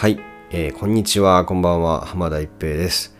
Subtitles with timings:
[0.00, 0.18] はい、
[0.50, 3.14] えーこんにちは、こんばんは、浜田一平です。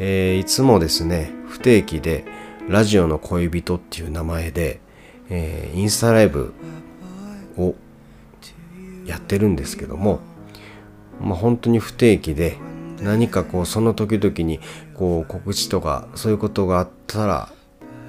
[0.00, 2.24] えーいつもですね、不定期で、
[2.68, 4.80] ラジオの恋人っていう名前で、
[5.30, 6.52] えーインスタライブ
[7.56, 7.76] を
[9.06, 10.18] やってるんですけども、
[11.20, 12.56] まあ本当に不定期で、
[13.00, 14.58] 何かこう、その時々に、
[14.94, 17.48] こう、告知とか、そういうことがあったら、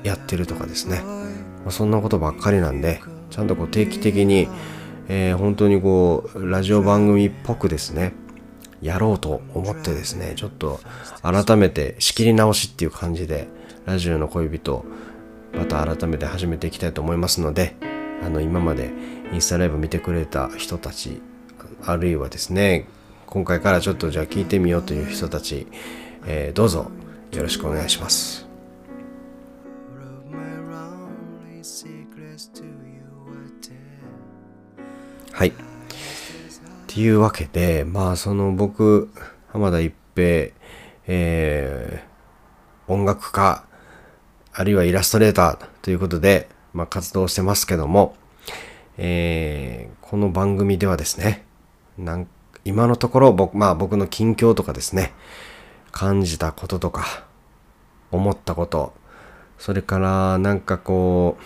[0.01, 1.03] やってるとかですね。
[1.03, 4.47] まあ、そんなことばっかりなんで、ちゃんとこう定期的に、
[5.07, 8.13] えー本当にこう、ラジオ番組っぽくですね、
[8.81, 10.79] やろうと思ってですね、ちょっと
[11.21, 13.47] 改めて仕切り直しっていう感じで、
[13.85, 14.85] ラジオの恋人、
[15.53, 17.75] また改めて始めていきたいと思いますので、
[18.25, 18.91] あの、今まで
[19.31, 21.21] インスタライブ見てくれた人たち、
[21.83, 22.87] あるいはですね、
[23.25, 25.67] 今回からちょっとじゃあ聞いてみようという人たち、
[26.25, 26.89] えーどうぞ
[27.31, 28.44] よろしくお願いします。
[36.95, 39.09] っていうわけで、まあその僕、
[39.49, 40.53] 浜田一平、
[41.07, 42.15] えー
[42.89, 43.65] 音楽家、
[44.53, 48.15] あるいはイラストレーターということで、まあ活動してますけども、
[48.97, 51.43] えーこの番組ではですね、
[51.97, 52.29] なん
[52.63, 55.11] 今のところ僕、まあ僕の近況とかですね、
[55.91, 57.25] 感じたこととか、
[58.13, 58.93] 思ったこと、
[59.57, 61.43] それからなんかこう、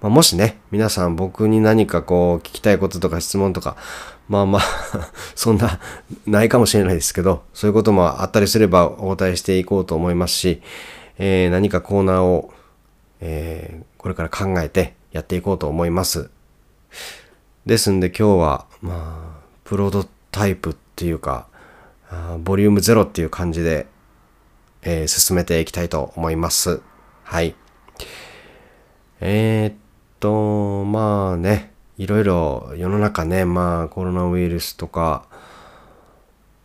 [0.00, 3.76] まあ、もしね、皆さん僕に何かこう聞きたいこととか質問とか、
[4.28, 4.62] まあまあ、
[5.34, 5.78] そんな、
[6.26, 10.62] ないかもしれないですけど、そういうこともあったりすればお答えしていこうと思いますし、
[11.18, 12.52] えー何かコーナーを、
[13.20, 16.30] えーこれから考えてやっていこうと思います。
[17.66, 21.46] ですんで今日は、まあ、プロトタイプっていうか、
[22.38, 23.86] ボリュームゼロっていう感じで、
[24.80, 26.80] えー進めていきたいと思います。
[27.24, 27.54] はい。
[29.20, 29.79] えー
[30.20, 35.24] と、まあね、いろいろ世の中ね、まあコロナウイルスとか、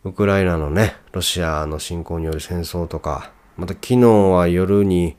[0.04, 5.16] ウクライナのね、ロシアの侵攻による戦争とか、また昨日は夜に、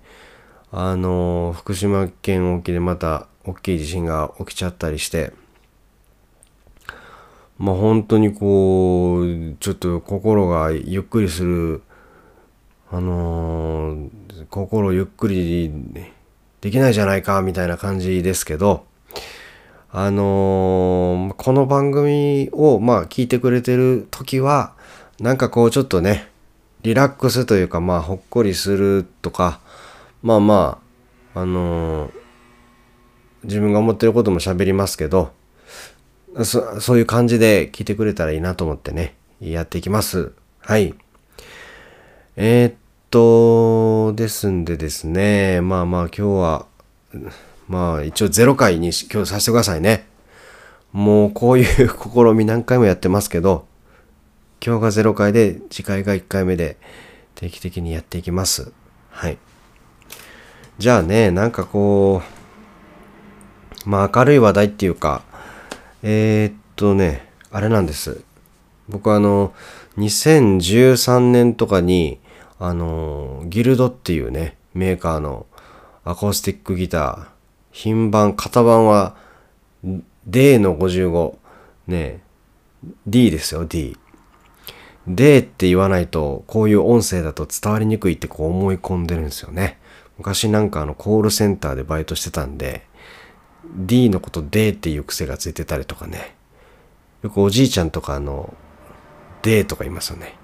[0.71, 5.33] あの、福島県沖でまた大きい地震が起きちゃったりして、
[7.57, 11.81] まあ本当にこう、ちょっと心がゆっくりする、
[12.91, 14.09] あのー
[14.49, 15.71] 心ゆっくり
[16.62, 18.85] できないじゃないかみたいな感じですけど、
[19.91, 24.73] あのーこの番組をまあ聞いてくれてる時は、
[25.19, 26.29] なんかこうちょっとね、
[26.81, 29.59] リラックスというかまあほっこりするとか、
[30.23, 30.81] まあま
[31.34, 32.12] あ、あのー
[33.44, 35.31] 自分が思ってることも喋りますけど、
[36.44, 40.31] そそういう感じで聞いてくれたらいいなと思ってね、やっていきます。
[40.59, 40.95] はい。
[42.35, 42.74] えーっ
[43.09, 46.66] と、ですんでですね、まあまあ今日は、
[47.68, 50.07] まあ一応0回に今日させてくださいね。
[50.91, 53.66] もうこういう試み何回もやってますけど、
[54.66, 56.78] 今日が0回で次回が1回目で
[57.35, 58.72] 定期的にやっていきます。
[59.09, 59.38] はい。
[60.78, 62.22] じゃあね、なんかこ
[63.85, 65.24] う、まあ明るい話題っていうか、
[66.03, 68.22] えーっとね、あれなんです。
[68.89, 69.53] 僕あの、
[69.97, 72.19] 2013年とかに、
[72.59, 75.45] あの、ギルドっていうね、メーカーの
[76.03, 77.28] アコースティックギター、
[77.72, 79.16] 品番、型番は
[80.25, 81.38] D の55、
[81.88, 82.22] ね、
[83.06, 83.97] D ですよ、D。
[85.07, 89.79] D って言わないと、こういう音声だと伝わりにくいってこう思い込んでるんですよね。
[90.18, 92.85] 昔なんかあのコールセンターでバイトしてたんで、
[93.75, 96.35] D のこと D っていう癖がついてたりとかね。
[97.22, 98.53] よくおじいちゃんとかあの、
[99.41, 100.35] D とか言いますよね。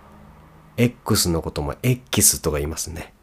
[0.78, 3.14] X のことも X とか言いますね。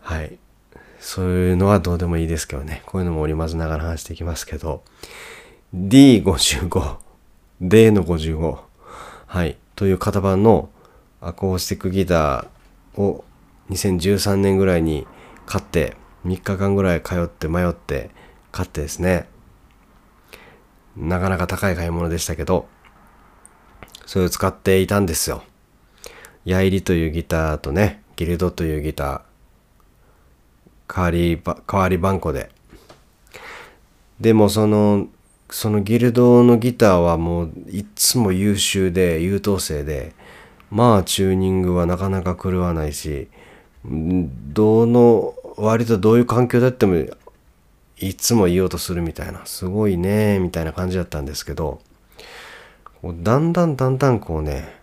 [0.00, 0.38] はい。
[1.00, 2.82] そういうのはどうでもいいですけどね。
[2.86, 4.82] こういうのも織り交ぜながら話していきますけど、
[5.74, 6.96] D55、
[7.60, 8.58] D の55、
[9.26, 9.56] はい。
[9.76, 10.70] という型番の
[11.20, 13.24] アコースティックギターを
[13.70, 15.06] 2013年ぐらいに
[15.46, 15.96] 買って、
[16.26, 18.10] 3日間ぐらい通って迷って
[18.50, 19.28] 買ってですね、
[20.96, 22.66] なかなか高い買い物でしたけど、
[24.06, 25.42] それを使っていたんですよ。
[26.48, 32.50] ヤイリというギターとね、ギルドというギター、代わりば、代わり番号で。
[34.18, 35.08] でもその、
[35.50, 40.14] そのギルドのギターはもういっつも優秀で優等生で、
[40.70, 43.28] まあチューニングはなかなか狂わないし、
[43.84, 46.96] どの、割とどういう環境であっても
[47.98, 51.82] いつも言おうとするみたいな、すごいね、みたいな感じだったんですけど、
[53.04, 54.77] だんだんだんだんこうね、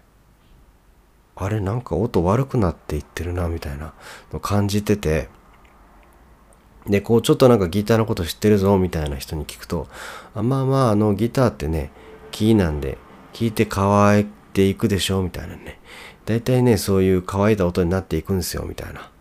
[1.36, 3.94] あれなんか音悪くなっていってるなみたいな
[4.32, 5.30] の感じてて
[6.88, 9.88] でこうちょっとなんかギターのこと知ってるぞみたいな人に聞くと
[10.34, 11.92] あまあまああのギターってね
[12.32, 12.98] キーなんで
[13.34, 15.80] 聞いて乾いていくでしょみたいなね。
[16.26, 19.12] 大体ね、そういう乾いた音になっていくんですよ、みたいな。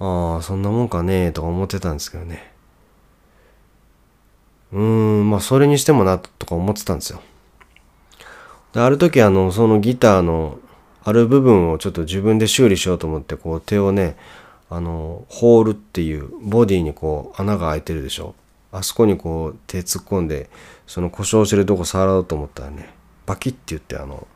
[0.00, 2.52] ああ、そんなもんかねとか思ってたんですけどね。
[4.72, 7.22] うーん、まあそれにしてもな、とか思ってたんですよ。
[8.72, 10.58] で、ある時あの、そのギターの
[11.04, 14.16] ある部分をちょっと自分で修理しようと思って、こう手をね、
[14.70, 18.34] あの、ホールっていうボディにこう穴が開いてるでしょ。
[18.72, 20.50] あそこにこう手突っ込んで、
[20.86, 22.94] その故障してるとこ触ろうと思ったらね、
[23.26, 24.26] バキッて言ってあの、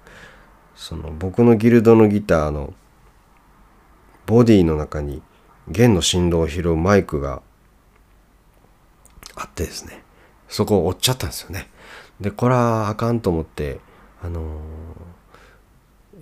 [0.78, 2.72] その僕のギルドのギターの
[4.26, 5.22] ボディの中に
[5.66, 7.42] 弦の振動を拾うマイクが
[9.34, 10.04] あってですね
[10.48, 11.68] そこを折っちゃったんですよね
[12.20, 13.80] でこれはあかんと思って
[14.22, 15.17] あのー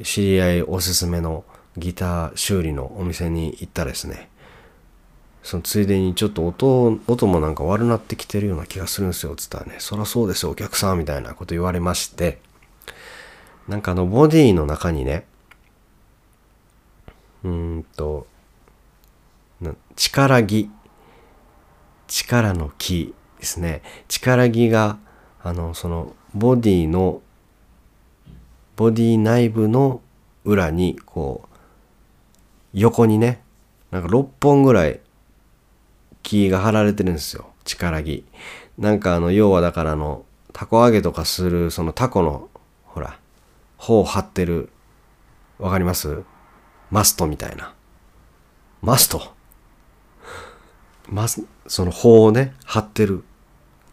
[0.03, 1.45] 知り合いおすすめの
[1.77, 4.31] ギター修理のお店に行ったですね。
[5.43, 9.77] そのついでにちょっと音音もなんか悪なってきてるような気がするんですよつったらね。
[9.79, 12.41] そりゃそうですよお客さんみたいなこと言われまして。
[13.69, 15.27] なんかあのボディの中にね、
[17.45, 18.27] うんと、
[19.95, 20.71] 力木、
[22.09, 23.83] 力の木ですね。
[24.09, 24.99] 力木が、
[25.43, 27.23] あの、そのボディの、
[28.76, 30.02] ボディ内部の
[30.44, 31.56] 裏に、こう、
[32.75, 33.43] 横にね、
[33.90, 35.00] なんか6本ぐらい
[36.23, 37.46] 木が貼られてるんですよ。
[37.64, 38.26] 力木。
[38.78, 42.49] なんかあの、要はだからあの、タコ揚げとかする、そのタコの、
[42.84, 43.19] ほら、
[43.78, 44.69] 頬を張ってる。
[45.58, 46.23] わかります？
[46.90, 47.75] マストみたいな。
[48.82, 49.32] マスト
[51.08, 53.25] マス、その頬をね、張ってる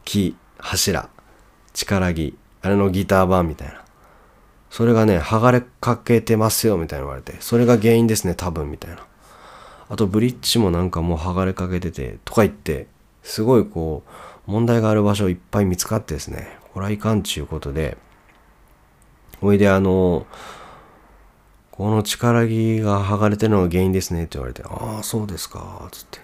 [0.04, 1.10] 木、柱、
[1.74, 3.83] 力木、あれのギター版みたいな。
[4.74, 7.36] それがね、剥がれかけてますよ、みたいな言われて。
[7.42, 9.06] それが原因ですね、多分、みたいな。
[9.88, 12.88] あと、ブリッジもなんかもう剥がれかけてて、とか言って、
[13.22, 14.02] すごいこ
[14.48, 17.98] う、問題がある場所いっぱい見つかってですね、これはいかんちゅうことで、
[19.42, 20.26] ほいであの、
[21.70, 26.20] この力木が剥がれてるのが原因ですねって言われて、ああ、そうですか、つって。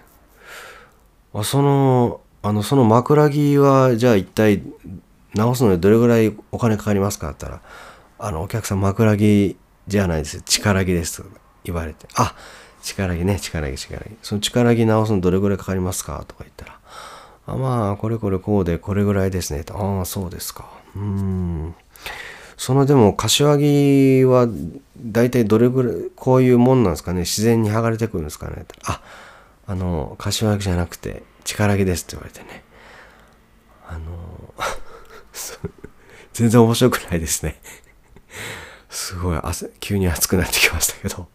[1.34, 4.60] あその、あの、その枕木は、じゃあ一体
[5.34, 7.89] 直すのにどれぐらいお金かかりますかって言ったら、
[8.20, 9.56] あの、お客さん枕木
[9.88, 10.42] じゃないです。
[10.42, 11.22] 力木です。
[11.22, 11.28] と
[11.64, 12.34] 言われて、あ、
[12.82, 14.16] 力木ね、力木、力木。
[14.22, 16.78] その力木直すのどれぐらいかかりますかとか言ったら、
[17.46, 19.64] あまあ、これこれこうでこれぐらいですね。
[19.64, 20.68] とああ、そうですか。
[20.94, 21.74] うーん。
[22.60, 24.46] そのでも柏木は
[24.98, 29.00] 大体どれぐらいこういうもんなんですかね自然に剥がれてくるんですかねあ
[29.66, 32.64] あの柏木じゃなくて力木ですって言われてね
[33.88, 34.52] あの
[36.34, 37.58] 全然面白くないですね
[38.90, 41.28] すごい汗急に熱くなってきましたけど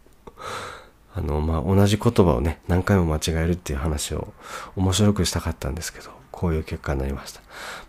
[1.16, 4.34] あのまあ同じ言葉をね何回も間違えるっていう話を
[4.76, 7.40] 面白くしたかったんですけどこういう結果になりました。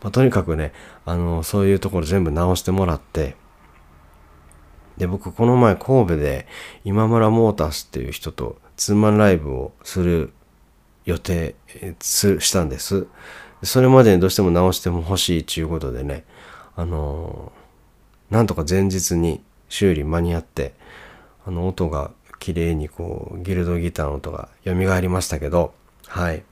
[0.00, 0.72] まあ、とにかくね、
[1.04, 3.34] あの、そういうところ全部直してもらって、
[4.98, 6.46] で、僕この前神戸で
[6.84, 10.32] 今村モータースっていう人とツーマンライブをする
[11.04, 11.56] 予定
[12.00, 13.06] すしたんです。
[13.62, 16.24] それまでにどうしても直しても欲しいということでね、
[16.76, 17.52] あの
[18.30, 20.74] なんとか前日に修理間に合って、
[21.46, 25.74] あの音が綺麗にこうギルドギターの音が蘇りましたけど、
[26.06, 26.42] はい。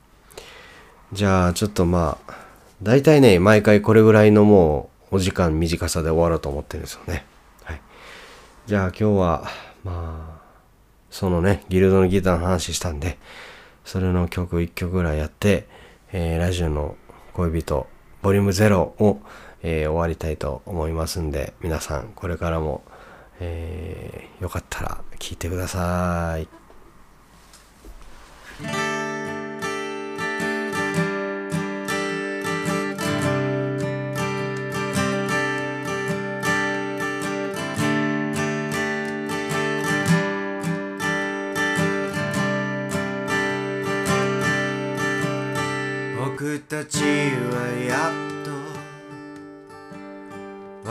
[1.13, 2.35] じゃあちょっとまあ
[2.83, 7.25] 大体ね毎回これぐらいのもうお時間短さで終わろうと思ってるんですよね。
[7.63, 7.81] はい、
[8.67, 9.45] じゃあ今日は
[9.85, 10.45] まあ
[11.11, 13.19] そのねギルドのギターの話したんで
[13.85, 15.69] それの曲1曲ぐらいやって、
[16.13, 16.97] えーラジオの
[17.35, 17.87] 恋人
[18.23, 19.21] ボリューム0を、
[19.63, 22.83] えー終わりたいと思いますんで皆さんこれからも、
[23.41, 26.49] えーよかったら聴いてください。
[46.19, 47.07] 僕たちは
[47.89, 48.34] やっ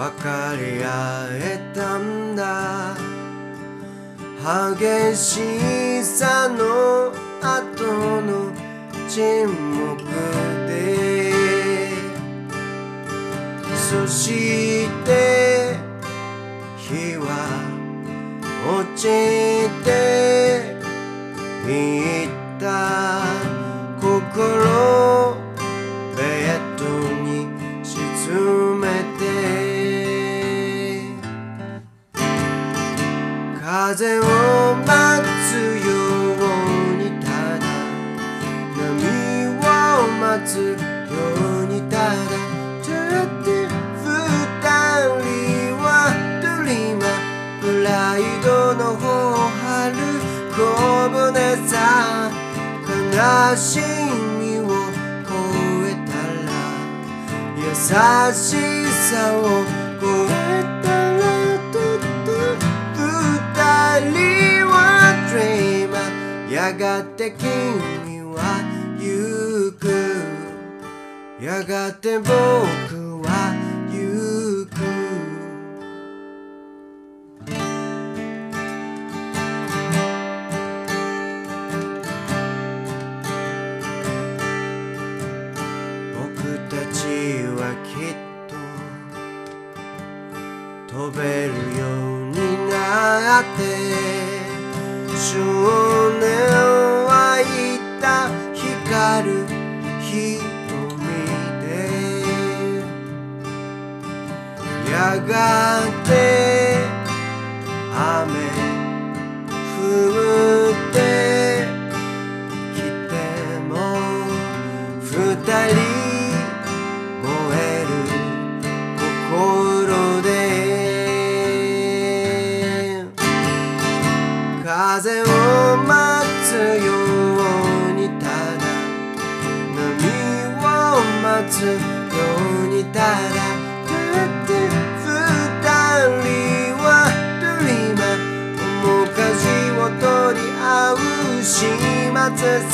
[0.03, 2.93] 分かり合えたんだ。
[4.75, 8.51] 激しさの後の
[9.07, 10.03] 沈黙
[10.67, 11.31] で。
[13.73, 15.77] そして
[16.77, 17.23] 日は
[18.67, 19.52] 落ち
[40.41, 40.75] つよ
[41.61, 42.15] うにただ
[42.81, 42.95] ずっ
[43.43, 44.09] と二
[45.21, 45.87] 人は
[46.41, 49.95] ドリーマープライドの方を張る
[50.55, 50.59] 小
[51.09, 51.21] 舟
[51.67, 52.31] さ
[52.87, 53.79] 悲し
[54.39, 54.61] みを
[55.23, 55.31] 超
[55.85, 56.49] えたら
[57.57, 57.63] 優
[58.33, 58.43] し
[58.91, 59.39] さを
[60.01, 60.31] 超え
[60.83, 61.21] たら
[61.71, 62.29] ずっと
[62.95, 64.73] 二人は
[65.31, 67.43] ドリーマーやがて君
[68.33, 68.39] は
[68.99, 70.02] you could
[71.43, 73.51] やがて僕は
[73.91, 74.71] 行く。
[86.15, 86.23] 僕
[86.69, 88.15] たちはきっ
[88.47, 88.55] と
[90.95, 91.93] 飛べるよう
[92.29, 93.59] になって。
[95.13, 95.37] 少
[96.19, 96.25] 年
[97.05, 99.45] は言った光る
[100.01, 100.52] 瞳
[105.03, 105.73] やが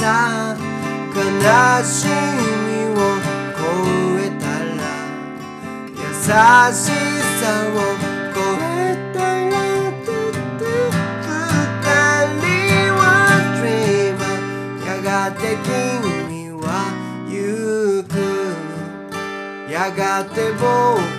[0.09, 0.57] 末さ
[1.13, 1.21] 悲
[1.85, 2.09] しみ
[2.89, 2.99] を
[3.53, 3.61] 超
[4.17, 4.81] えたら
[5.93, 6.01] 優
[6.73, 6.81] し
[7.39, 7.77] さを
[8.33, 9.17] 超えた
[9.49, 9.53] ら
[11.21, 11.77] 二
[12.41, 12.41] 人
[12.95, 13.01] は
[13.61, 14.33] dreamer
[14.83, 16.65] やがて君は
[17.29, 17.31] 行
[18.07, 18.11] く。
[19.71, 21.18] やがて僕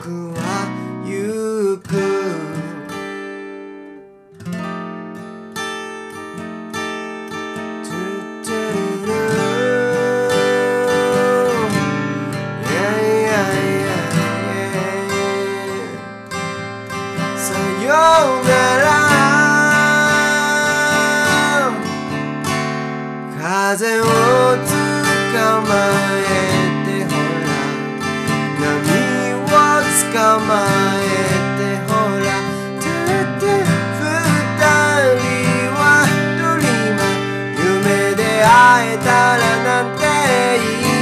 [38.52, 40.02] 会えたらなんて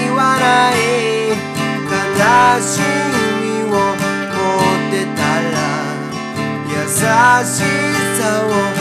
[0.05, 2.81] 言わない悲し
[3.41, 5.21] みを持ってた
[5.51, 5.57] ら
[6.69, 6.97] 優し
[8.21, 8.78] さを